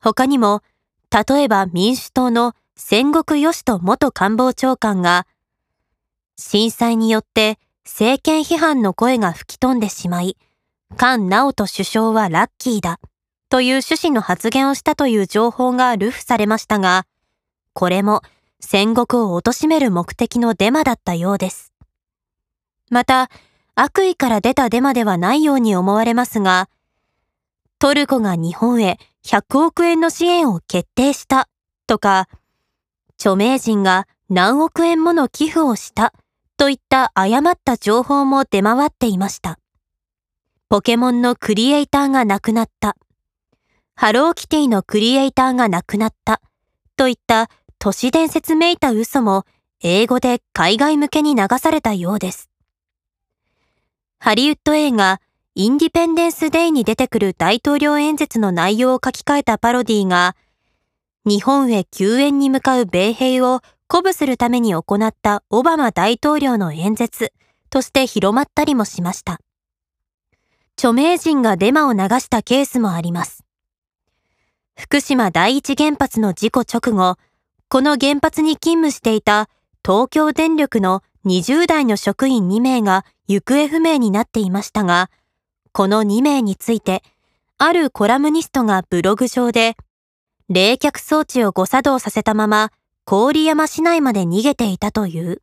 [0.00, 0.62] 他にも、
[1.10, 5.26] 例えば民主党の戦国義人元官房長官が、
[6.36, 10.36] 震災によって政権批判の声が吹き飛んでしまい、
[10.98, 13.00] 菅直人首相はラッキーだ、
[13.48, 17.06] という趣旨の発言をしたという情報が流布されましたが、
[17.72, 18.22] これも
[18.60, 21.72] 戦国を貶める目的のデマだったようです。
[22.90, 23.30] また、
[23.74, 26.68] 悪意から出たデマではないように思われますが、
[27.78, 31.48] トルコが日本へ100億円の支援を決定した
[31.86, 32.26] とか、
[33.18, 36.14] 著名人が何億円もの寄付をした
[36.56, 39.58] といった誤った情報も出回っていました。
[40.70, 42.96] ポケモンのクリエイターが亡くなった。
[43.94, 46.40] ハローキティのクリエイターが亡くなった。
[46.96, 49.44] といった都市伝説めいた嘘も
[49.82, 52.48] 英語で海外向けに流されたようです。
[54.18, 55.20] ハリウッド映画
[55.58, 60.36] インディペンデンスデイに出てくる大統領演説の内容を書き換えたパロディが、
[61.24, 67.32] 日本へ救援に向かう米兵を鼓舞するために行ったオバマ大統領の演説
[67.70, 69.40] として広まったりもしました。
[70.76, 73.42] 著名人がデマを流したケースもあります。
[74.78, 77.16] 福島第一原発の事故直後、
[77.70, 79.48] この原発に勤務していた
[79.82, 85.08] 東京電力の20代の職員2名が行方不明になっていましたが、
[85.76, 87.02] この2名について、
[87.58, 89.76] あるコラムニストがブログ上で、
[90.48, 92.72] 冷却装置を誤作動させたまま、
[93.04, 95.42] 郡山市内まで逃げていたという。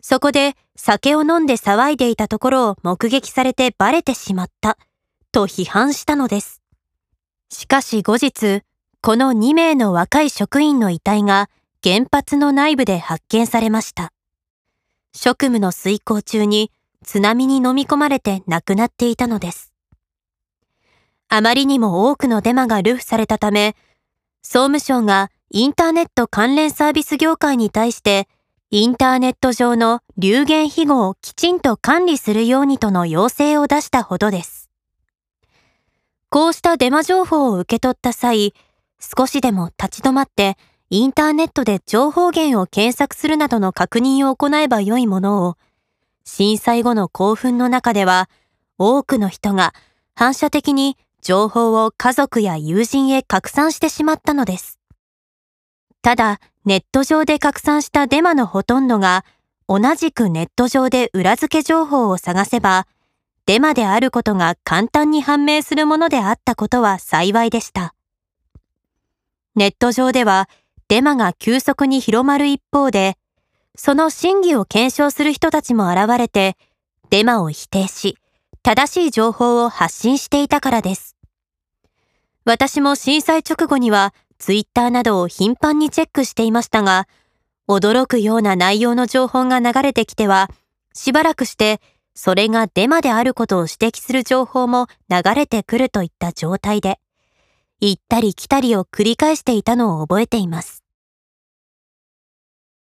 [0.00, 4.76] そこで酒を飲んで騒いでいたところを目撃されてバレてしまった、
[5.30, 6.60] と批判したのです。
[7.48, 8.62] しかし後日、
[9.02, 11.48] この2名の若い職員の遺体が
[11.80, 14.12] 原発の内部で発見されました。
[15.14, 19.72] 職務の遂行中に津波に飲み込まれて亡くなっていたのです。
[21.28, 23.74] あまりにも多くのデマが流布されたため、
[24.42, 28.28] 総務省がインターネット関連サービス業界に対して、
[28.70, 34.70] インターネット上の流言飛語をきちんと管理するようにとの要請を出したほどです。
[36.30, 38.54] こうしたデマ情報を受け取った際、
[38.98, 40.56] 少しでも立ち止まって
[40.88, 45.56] インターネットで情報源を検索するなどの確認を行えばよいものを、
[46.24, 48.28] 震災後の興奮の中では、
[48.78, 49.74] 多くの人が
[50.14, 54.78] 反射的に情報を家族や友人へ拡散してしまったのです。
[56.02, 59.24] ただ、ネット上で拡散したデマのほとんどが、
[59.68, 62.86] 同じくネット上で裏付け情報を探せば、
[63.46, 67.94] デマであることが簡単に判明するものであったことは幸いでした。
[69.54, 70.48] ネット上では、
[70.88, 73.16] デマが急速に広まる一方で、
[73.74, 76.56] その真偽を検証する人たちも現れて、
[77.10, 78.18] デマを否定し、
[78.62, 81.16] 正しい情報を発信していたからです。
[82.44, 87.06] 私も震災直後には、ツイッターなどを頻繁にチェックしていましたが、
[87.68, 90.50] 驚くような内容の情報が流れてきては、
[90.92, 91.80] しばらくして、
[92.14, 96.98] それがデマであることを指摘する情報も流れてくるといった状態で、
[97.80, 100.81] 行ったり来たりを繰り返していたのを覚えています。